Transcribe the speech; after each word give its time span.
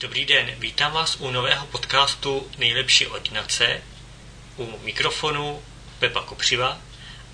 Dobrý 0.00 0.24
den, 0.24 0.54
vítám 0.58 0.92
vás 0.92 1.16
u 1.18 1.30
nového 1.30 1.66
podcastu 1.66 2.50
Nejlepší 2.58 3.06
ordinace 3.06 3.82
u 4.56 4.78
mikrofonu 4.82 5.62
Pepa 5.98 6.22
Kopřiva 6.22 6.80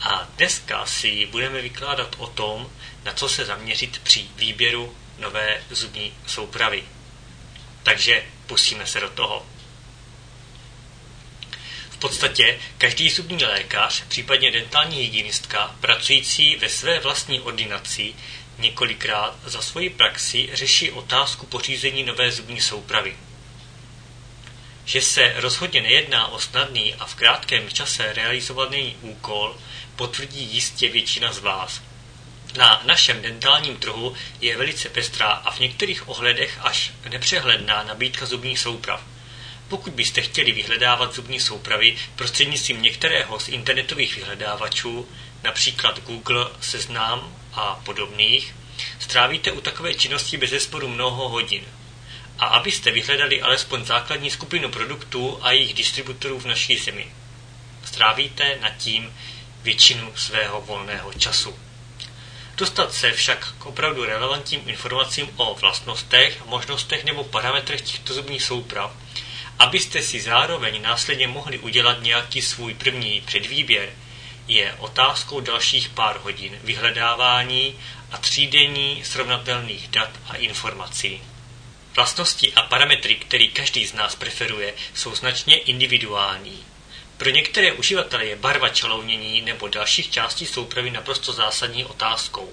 a 0.00 0.28
dneska 0.36 0.86
si 0.86 1.26
budeme 1.26 1.60
vykládat 1.60 2.16
o 2.18 2.26
tom, 2.26 2.70
na 3.04 3.12
co 3.12 3.28
se 3.28 3.44
zaměřit 3.44 3.98
při 3.98 4.26
výběru 4.36 4.96
nové 5.18 5.62
zubní 5.70 6.14
soupravy. 6.26 6.84
Takže 7.82 8.24
pustíme 8.46 8.86
se 8.86 9.00
do 9.00 9.10
toho. 9.10 9.46
V 11.90 11.96
podstatě 11.96 12.58
každý 12.78 13.10
zubní 13.10 13.44
lékař, 13.44 14.04
případně 14.08 14.50
dentální 14.50 14.98
hygienistka, 14.98 15.76
pracující 15.80 16.56
ve 16.56 16.68
své 16.68 17.00
vlastní 17.00 17.40
ordinaci, 17.40 18.14
několikrát 18.58 19.36
za 19.44 19.62
svoji 19.62 19.90
praxi 19.90 20.48
řeší 20.52 20.90
otázku 20.90 21.46
pořízení 21.46 22.02
nové 22.02 22.32
zubní 22.32 22.60
soupravy. 22.60 23.16
Že 24.84 25.02
se 25.02 25.32
rozhodně 25.36 25.80
nejedná 25.80 26.26
o 26.28 26.38
snadný 26.38 26.94
a 26.94 27.06
v 27.06 27.14
krátkém 27.14 27.68
čase 27.70 28.12
realizovaný 28.12 28.96
úkol, 29.00 29.56
potvrdí 29.96 30.44
jistě 30.44 30.88
většina 30.88 31.32
z 31.32 31.38
vás. 31.38 31.82
Na 32.56 32.82
našem 32.84 33.22
dentálním 33.22 33.76
trhu 33.76 34.14
je 34.40 34.56
velice 34.56 34.88
pestrá 34.88 35.28
a 35.28 35.50
v 35.50 35.60
některých 35.60 36.08
ohledech 36.08 36.58
až 36.62 36.92
nepřehledná 37.08 37.82
nabídka 37.82 38.26
zubních 38.26 38.58
souprav. 38.58 39.02
Pokud 39.68 39.92
byste 39.92 40.20
chtěli 40.20 40.52
vyhledávat 40.52 41.14
zubní 41.14 41.40
soupravy 41.40 41.96
prostřednictvím 42.16 42.82
některého 42.82 43.40
z 43.40 43.48
internetových 43.48 44.16
vyhledávačů, 44.16 45.08
například 45.42 46.00
Google, 46.00 46.46
Seznám 46.60 47.36
a 47.56 47.80
podobných, 47.84 48.54
strávíte 48.98 49.52
u 49.52 49.60
takové 49.60 49.94
činnosti 49.94 50.36
bez 50.36 50.50
zesporu 50.50 50.88
mnoho 50.88 51.28
hodin. 51.28 51.62
A 52.38 52.46
abyste 52.46 52.90
vyhledali 52.90 53.42
alespoň 53.42 53.84
základní 53.84 54.30
skupinu 54.30 54.68
produktů 54.68 55.38
a 55.42 55.52
jejich 55.52 55.74
distributorů 55.74 56.38
v 56.40 56.46
naší 56.46 56.78
zemi. 56.78 57.06
Strávíte 57.84 58.58
nad 58.60 58.76
tím 58.76 59.14
většinu 59.62 60.12
svého 60.16 60.60
volného 60.60 61.12
času. 61.12 61.58
Dostat 62.56 62.92
se 62.92 63.12
však 63.12 63.54
k 63.58 63.66
opravdu 63.66 64.04
relevantním 64.04 64.68
informacím 64.68 65.28
o 65.36 65.54
vlastnostech, 65.54 66.46
možnostech 66.46 67.04
nebo 67.04 67.24
parametrech 67.24 67.80
těchto 67.80 68.14
zubních 68.14 68.42
souprav, 68.42 68.96
abyste 69.58 70.02
si 70.02 70.20
zároveň 70.20 70.82
následně 70.82 71.28
mohli 71.28 71.58
udělat 71.58 72.02
nějaký 72.02 72.42
svůj 72.42 72.74
první 72.74 73.20
předvýběr, 73.20 73.92
je 74.48 74.74
otázkou 74.78 75.40
dalších 75.40 75.88
pár 75.88 76.16
hodin 76.18 76.58
vyhledávání 76.64 77.78
a 78.10 78.18
třídení 78.18 79.04
srovnatelných 79.04 79.88
dat 79.88 80.10
a 80.28 80.36
informací. 80.36 81.22
Vlastnosti 81.96 82.52
a 82.52 82.62
parametry, 82.62 83.14
které 83.14 83.46
každý 83.46 83.86
z 83.86 83.92
nás 83.92 84.14
preferuje, 84.14 84.74
jsou 84.94 85.14
značně 85.14 85.56
individuální. 85.58 86.64
Pro 87.16 87.30
některé 87.30 87.72
uživatele 87.72 88.24
je 88.26 88.36
barva 88.36 88.68
čalounění 88.68 89.40
nebo 89.40 89.68
dalších 89.68 90.10
částí 90.10 90.46
soupravy 90.46 90.90
naprosto 90.90 91.32
zásadní 91.32 91.84
otázkou. 91.84 92.52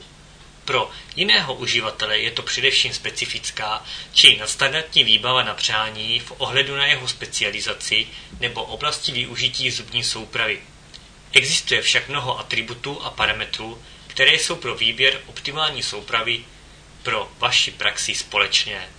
Pro 0.65 0.91
jiného 1.15 1.53
uživatele 1.53 2.19
je 2.19 2.31
to 2.31 2.41
především 2.41 2.93
specifická 2.93 3.85
či 4.13 4.37
nadstandardní 4.37 5.03
výbava 5.03 5.43
na 5.43 5.53
přání 5.53 6.19
v 6.19 6.33
ohledu 6.37 6.75
na 6.75 6.85
jeho 6.85 7.07
specializaci 7.07 8.07
nebo 8.39 8.63
oblasti 8.63 9.11
využití 9.11 9.71
zubní 9.71 10.03
soupravy. 10.03 10.61
Existuje 11.33 11.81
však 11.81 12.09
mnoho 12.09 12.39
atributů 12.39 13.01
a 13.01 13.09
parametrů, 13.09 13.81
které 14.07 14.33
jsou 14.33 14.55
pro 14.55 14.75
výběr 14.75 15.21
optimální 15.25 15.83
soupravy 15.83 16.45
pro 17.03 17.31
vaši 17.39 17.71
praxi 17.71 18.15
společné. 18.15 18.89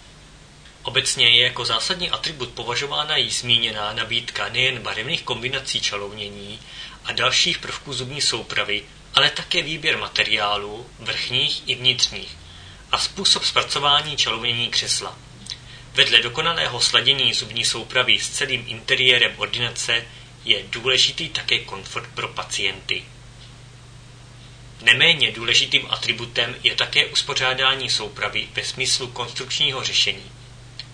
Obecně 0.82 1.28
je 1.28 1.42
jako 1.44 1.64
zásadní 1.64 2.10
atribut 2.10 2.48
považována 2.48 3.16
jí 3.16 3.30
zmíněná 3.30 3.92
nabídka 3.92 4.48
nejen 4.48 4.78
barevných 4.78 5.22
kombinací 5.22 5.80
čalounění 5.80 6.60
a 7.04 7.12
dalších 7.12 7.58
prvků 7.58 7.92
zubní 7.92 8.20
soupravy, 8.20 8.82
ale 9.14 9.30
také 9.30 9.62
výběr 9.62 9.98
materiálů, 9.98 10.86
vrchních 10.98 11.62
i 11.66 11.74
vnitřních, 11.74 12.36
a 12.92 12.98
způsob 12.98 13.44
zpracování 13.44 14.16
čalounění 14.16 14.68
křesla. 14.68 15.18
Vedle 15.92 16.22
dokonalého 16.22 16.80
sladění 16.80 17.34
zubní 17.34 17.64
soupravy 17.64 18.18
s 18.18 18.28
celým 18.30 18.64
interiérem 18.66 19.32
ordinace 19.36 20.04
je 20.44 20.62
důležitý 20.70 21.28
také 21.28 21.58
komfort 21.58 22.08
pro 22.14 22.28
pacienty. 22.28 23.04
Neméně 24.82 25.32
důležitým 25.32 25.86
atributem 25.90 26.56
je 26.62 26.74
také 26.74 27.06
uspořádání 27.06 27.90
soupravy 27.90 28.48
ve 28.54 28.64
smyslu 28.64 29.08
konstrukčního 29.08 29.84
řešení. 29.84 30.32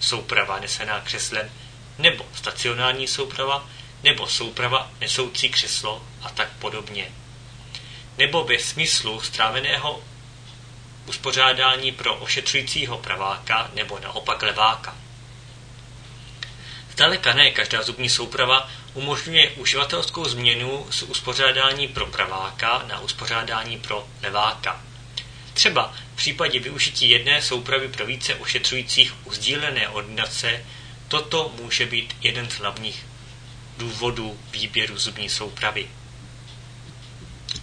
Souprava 0.01 0.61
nesená 0.61 1.01
křeslem, 1.01 1.51
nebo 1.99 2.27
stacionární 2.35 3.09
souprava, 3.09 3.69
nebo 4.03 4.27
souprava 4.27 4.91
nesoucí 5.01 5.49
křeslo 5.49 6.05
a 6.23 6.31
tak 6.31 6.49
podobně. 6.59 7.13
Nebo 8.19 8.45
ve 8.45 8.59
smyslu 8.59 9.21
stráveného 9.21 10.03
uspořádání 11.07 11.93
pro 11.93 12.15
ošetřujícího 12.17 12.99
praváka 12.99 13.71
nebo 13.75 13.99
naopak 13.99 14.43
leváka. 14.43 14.97
Zdaleka 17.01 17.33
ne 17.33 17.51
každá 17.51 17.83
zubní 17.83 18.09
souprava 18.11 18.71
umožňuje 18.95 19.51
uživatelskou 19.51 20.25
změnu 20.25 20.87
z 20.91 21.03
uspořádání 21.03 21.89
pro 21.89 22.07
praváka 22.07 22.85
na 22.89 23.01
uspořádání 23.01 23.79
pro 23.79 24.09
leváka. 24.23 24.83
Třeba 25.55 25.95
v 26.15 26.17
případě 26.17 26.61
využití 26.61 27.11
jedné 27.11 27.43
soupravy 27.43 27.89
pro 27.89 28.07
více 28.07 28.35
ošetřujících 28.35 29.27
u 29.27 29.33
sdílené 29.33 29.89
ordinace 29.89 30.65
toto 31.09 31.53
může 31.63 31.87
být 31.87 32.17
jeden 32.21 32.51
z 32.51 32.55
hlavních 32.55 33.07
důvodů 33.79 34.41
výběru 34.53 34.99
zubní 34.99 35.29
soupravy. 35.29 35.87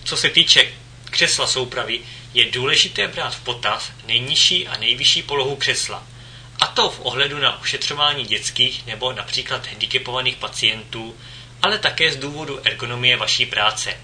Co 0.04 0.18
se 0.18 0.30
týče 0.30 0.72
křesla 1.10 1.48
soupravy, 1.48 2.00
je 2.34 2.52
důležité 2.52 3.08
brát 3.08 3.36
v 3.36 3.42
potaz 3.42 3.92
nejnižší 4.08 4.68
a 4.68 4.78
nejvyšší 4.78 5.22
polohu 5.22 5.56
křesla– 5.56 6.04
a 6.60 6.68
to 6.68 6.90
v 6.90 7.00
ohledu 7.04 7.38
na 7.40 7.62
ošetřování 7.62 8.26
dětských 8.26 8.86
nebo 8.86 9.14
například 9.14 9.68
handicapovaných 9.68 10.36
pacientů, 10.36 11.16
ale 11.62 11.80
také 11.80 12.12
z 12.12 12.16
důvodu 12.18 12.60
ergonomie 12.68 13.18
vaší 13.18 13.46
práce. 13.46 13.98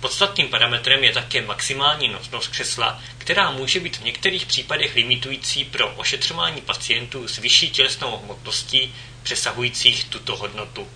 Podstatným 0.00 0.48
parametrem 0.48 1.04
je 1.04 1.12
také 1.12 1.42
maximální 1.42 2.08
nosnost 2.08 2.48
křesla, 2.48 3.02
která 3.18 3.50
může 3.50 3.80
být 3.80 3.96
v 3.96 4.04
některých 4.04 4.46
případech 4.46 4.94
limitující 4.94 5.64
pro 5.64 5.88
ošetřování 5.88 6.60
pacientů 6.60 7.28
s 7.28 7.38
vyšší 7.38 7.70
tělesnou 7.70 8.16
hmotností 8.24 8.94
přesahujících 9.22 10.04
tuto 10.04 10.36
hodnotu. 10.36 10.88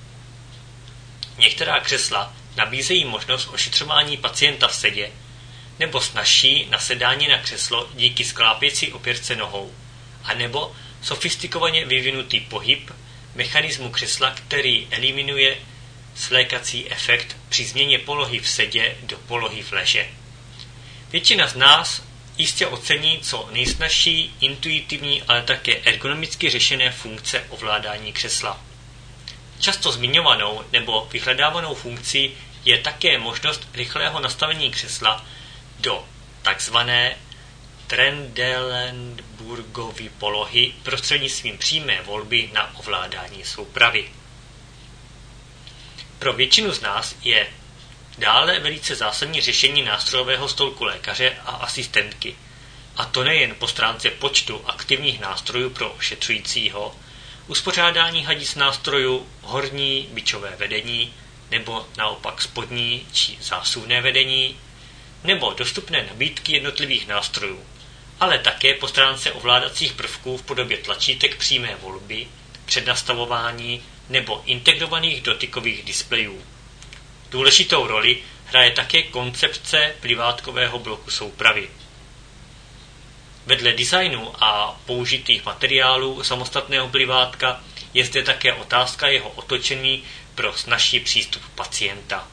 Některá 1.38 1.81
křesla 1.81 2.32
nabízejí 2.56 3.04
možnost 3.04 3.48
ošetřování 3.52 4.16
pacienta 4.16 4.69
v 4.69 4.75
sedě, 4.75 5.10
nebo 5.80 6.00
snažší 6.00 6.66
nasedání 6.70 7.28
na 7.28 7.38
křeslo 7.38 7.88
díky 7.94 8.24
sklápěcí 8.24 8.92
opěrce 8.92 9.36
nohou, 9.36 9.74
a 10.24 10.34
nebo 10.34 10.72
sofistikovaně 11.02 11.84
vyvinutý 11.84 12.41
pohyb 12.41 12.91
mechanismu 13.34 13.90
křesla, 13.90 14.30
který 14.30 14.88
eliminuje 14.90 15.56
svlékací 16.14 16.90
efekt 16.90 17.36
při 17.48 17.64
změně 17.64 17.98
polohy 17.98 18.40
v 18.40 18.48
sedě 18.48 18.96
do 19.02 19.16
polohy 19.16 19.62
v 19.62 19.72
leže. 19.72 20.08
Většina 21.10 21.48
z 21.48 21.54
nás 21.54 22.02
jistě 22.36 22.66
ocení 22.66 23.19
co 23.22 23.48
nejsnažší, 23.52 24.34
intuitivní, 24.40 25.22
ale 25.22 25.42
také 25.42 25.76
ergonomicky 25.76 26.50
řešené 26.50 26.90
funkce 26.92 27.44
ovládání 27.48 28.12
křesla. 28.12 28.60
Často 29.60 29.92
zmiňovanou 29.92 30.64
nebo 30.72 31.08
vyhledávanou 31.12 31.74
funkcí 31.74 32.30
je 32.64 32.78
také 32.78 33.19
možnost 33.19 33.69
rychlého 33.74 34.20
nastavení 34.20 34.70
křesla 34.70 35.24
do 35.80 36.04
takzvané 36.43 37.16
Trendelenburgovy 37.87 40.10
polohy 40.19 40.72
prostřednictvím 40.82 41.58
přímé 41.58 42.02
volby 42.02 42.50
na 42.52 42.78
ovládání 42.78 43.44
soupravy. 43.44 44.10
Pro 46.19 46.32
většinu 46.32 46.72
z 46.72 46.81
nás 46.81 47.16
je 47.22 47.46
dále 48.19 48.58
velice 48.58 48.94
zásadní 48.94 49.40
řešení 49.40 49.82
nástrojového 49.82 50.49
stolku 50.49 50.84
lékaře 50.84 51.37
a 51.44 51.50
asistentky. 51.50 52.37
A 52.96 53.05
to 53.05 53.25
nejen 53.25 53.55
po 53.55 53.69
stránce 53.69 54.10
počtu 54.10 54.62
aktivních 54.66 55.20
nástrojů 55.20 55.70
pro 55.70 55.90
ošetřujícího, 55.90 56.96
uspořádání 57.46 58.25
hadic 58.25 58.55
nástrojů, 58.55 59.26
horní 59.43 60.08
bičové 60.12 60.56
vedení, 60.56 61.14
nebo 61.50 61.87
naopak 61.96 62.43
spodní 62.43 63.06
či 63.12 63.38
zásuvné 63.40 64.00
vedení, 64.00 64.56
nebo 65.25 65.52
dostupné 65.52 66.06
nabídky 66.06 66.52
jednotlivých 66.52 67.06
nástrojů, 67.08 67.64
ale 68.20 68.38
také 68.38 68.75
po 68.75 68.88
stránce 68.88 69.32
ovládacích 69.32 69.93
prvků 69.93 70.37
v 70.37 70.43
podobě 70.43 70.76
tlačítek 70.76 71.37
přímé 71.37 71.76
volby, 71.82 72.26
přednastavování 72.64 73.82
nebo 74.08 74.43
integrovaných 74.46 75.22
dotykových 75.22 75.82
displejů. 75.82 76.43
Důležitou 77.31 77.87
roli 77.87 78.19
hraje 78.44 78.70
také 78.70 79.02
koncepce 79.02 79.94
plivátkového 80.00 80.78
bloku 80.78 81.11
soupravy. 81.11 81.70
Vedle 83.46 83.72
designu 83.72 84.44
a 84.44 84.81
použitých 84.87 85.44
materiálů 85.44 86.25
samostatného 86.25 86.88
plivátka 86.88 87.61
je 87.94 88.05
zde 88.05 88.22
také 88.22 88.52
otázka 88.52 89.08
jeho 89.08 89.31
otočení 89.31 90.05
pro 90.34 90.52
snažší 90.52 91.00
přístup 91.00 91.43
pacienta. 91.55 92.28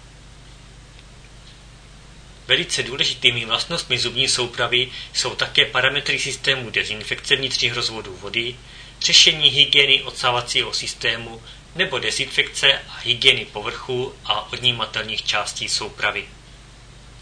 Velice 2.48 2.84
důležitými 2.84 3.46
vlastnostmi 3.46 4.00
zubní 4.00 4.28
soupravy 4.28 4.90
jsou 5.14 5.36
také 5.36 5.66
parametry 5.66 6.20
systému 6.20 6.70
dezinfekce 6.70 7.36
vnitřních 7.36 7.74
rozvodů 7.74 8.18
vody, 8.18 8.56
řešení 9.02 9.50
hygieny 9.50 10.04
odsávacího 10.04 10.74
systému 10.74 11.42
nebo 11.76 12.00
dezinfekce 12.00 12.74
a 12.90 13.00
hygieny 13.04 13.46
povrchu 13.46 14.14
a 14.26 14.54
odnímatelných 14.54 15.26
částí 15.26 15.70
soupravy. 15.70 16.26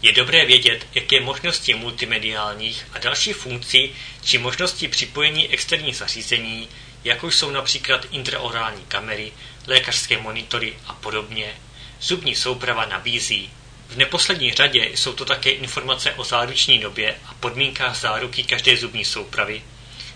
Je 0.02 0.12
dobré 0.12 0.44
vědět, 0.46 0.86
jaké 0.94 1.20
možnosti 1.20 1.74
multimediálních 1.74 2.86
a 2.92 2.98
dalších 2.98 3.36
funkcí 3.36 3.90
či 4.24 4.38
možnosti 4.38 4.88
připojení 4.88 5.48
externích 5.48 5.96
zařízení, 5.96 6.68
jako 7.04 7.30
jsou 7.30 7.50
například 7.50 8.06
intraorální 8.10 8.84
kamery, 8.88 9.32
lékařské 9.66 10.18
monitory 10.18 10.76
a 10.86 10.92
podobně, 10.94 11.54
zubní 12.00 12.34
souprava 12.34 12.86
nabízí. 12.86 13.50
V 13.88 13.96
neposlední 13.96 14.52
řadě 14.52 14.84
jsou 14.94 15.12
to 15.12 15.24
také 15.24 15.50
informace 15.50 16.12
o 16.12 16.24
záruční 16.24 16.78
době 16.78 17.16
a 17.26 17.34
podmínkách 17.34 18.00
záruky 18.00 18.44
každé 18.44 18.76
zubní 18.76 19.04
soupravy, 19.04 19.62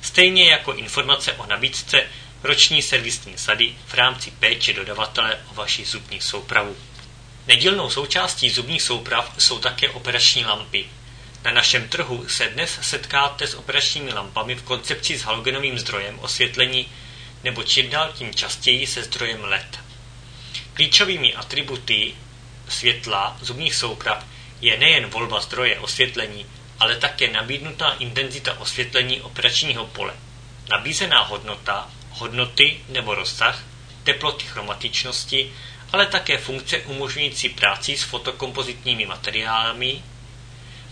stejně 0.03 0.51
jako 0.51 0.73
informace 0.73 1.33
o 1.33 1.47
nabídce 1.47 2.07
roční 2.43 2.83
servisní 2.83 3.39
sady 3.39 3.75
v 3.87 3.95
rámci 3.95 4.31
péče 4.31 4.73
dodavatele 4.73 5.39
o 5.51 5.55
vaši 5.55 5.85
zubní 5.85 6.21
soupravu. 6.21 6.77
Nedílnou 7.47 7.91
součástí 7.91 8.51
zubních 8.51 8.83
souprav 8.83 9.35
jsou 9.39 9.59
také 9.59 9.91
operační 9.91 10.45
lampy. 10.45 10.87
Na 11.45 11.53
našem 11.53 11.89
trhu 11.89 12.29
se 12.29 12.49
dnes 12.49 12.79
setkáte 12.83 13.47
s 13.47 13.55
operačními 13.55 14.13
lampami 14.13 14.55
v 14.55 14.63
koncepci 14.63 15.19
s 15.19 15.23
halogenovým 15.23 15.79
zdrojem 15.79 16.19
osvětlení 16.19 16.87
nebo 17.45 17.63
čím 17.63 17.91
dál 17.91 18.13
tím 18.15 18.35
častěji 18.35 18.87
se 18.87 19.03
zdrojem 19.03 19.45
LED. 19.45 19.79
Klíčovými 20.75 21.35
atributy 21.35 22.15
světla 22.73 23.37
zubních 23.41 23.75
souprav 23.75 24.25
je 24.61 24.79
nejen 24.79 25.07
volba 25.07 25.41
zdroje 25.41 25.79
osvětlení, 25.79 26.47
ale 26.79 26.97
také 26.97 27.31
nabídnutá 27.33 27.97
intenzita 27.99 28.61
osvětlení 28.61 29.21
operačního 29.21 29.87
pole. 29.87 30.15
Nabízená 30.69 31.23
hodnota, 31.23 31.91
hodnoty 32.11 32.81
nebo 32.89 33.15
rozsah, 33.15 33.65
teploty 34.05 34.45
chromatičnosti, 34.47 35.53
ale 35.93 36.07
také 36.07 36.39
funkce 36.39 36.79
umožňující 36.79 37.49
práci 37.49 37.97
s 37.97 38.03
fotokompozitními 38.03 39.07
materiály, 39.07 40.03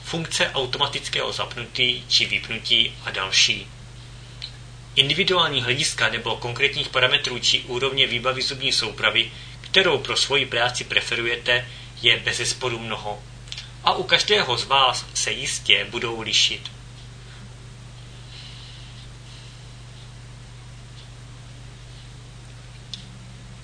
funkce 0.04 0.50
automatického 0.50 1.32
zapnutí 1.32 2.04
či 2.08 2.26
vypnutí 2.26 2.94
a 3.04 3.10
další. 3.10 3.66
Individuální 4.94 5.62
hlediska 5.62 6.08
nebo 6.08 6.36
konkrétních 6.36 6.88
parametrů 6.88 7.38
či 7.38 7.60
úrovně 7.60 8.06
výbavy 8.06 8.42
zubní 8.42 8.72
soupravy, 8.72 9.30
kterou 9.70 9.98
pro 9.98 10.16
svoji 10.16 10.46
práci 10.46 10.84
preferujete, 10.84 11.68
je 12.02 12.16
bezesporu 12.16 12.78
mnoho. 12.78 13.22
A 13.84 13.92
u 13.94 14.02
každého 14.02 14.56
z 14.58 14.64
vás 14.64 15.06
se 15.14 15.30
jistě 15.32 15.86
budou 15.90 16.20
lišit. 16.20 16.70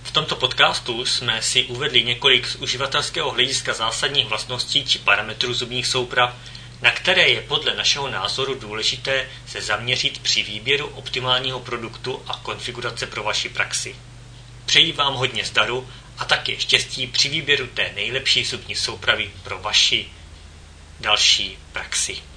V 0.03 0.11
tomto 0.13 0.37
podcastu 0.37 1.07
jsme 1.07 1.43
si 1.43 1.65
uvedli 1.65 2.03
několik 2.05 2.47
z 2.49 2.55
uživatelského 2.57 3.31
hlediska 3.31 3.73
zásadních 3.75 4.27
vlastností 4.27 4.85
či 4.85 4.99
parametrů 4.99 5.55
zubních 5.55 5.87
souprav, 5.87 6.35
na 6.83 6.91
které 6.91 7.29
je 7.29 7.41
podle 7.41 7.75
našeho 7.75 8.11
názoru 8.11 8.55
důležité 8.55 9.29
se 9.47 9.63
zaměřit 9.63 10.19
při 10.19 10.43
výběru 10.43 10.87
optimálního 10.87 11.61
produktu 11.61 12.23
a 12.27 12.37
konfigurace 12.43 13.07
pro 13.07 13.23
vaši 13.23 13.49
praxi. 13.49 13.97
Přeji 14.67 14.93
vám 14.93 15.15
hodně 15.15 15.45
zdaru 15.45 15.89
a 16.19 16.25
také 16.25 16.59
štěstí 16.61 17.07
při 17.07 17.29
výběru 17.29 17.67
té 17.67 17.93
nejlepší 17.95 18.45
zubní 18.45 18.75
soupravy 18.75 19.31
pro 19.43 19.59
vaši 19.59 20.07
další 21.01 21.59
praxi. 21.73 22.34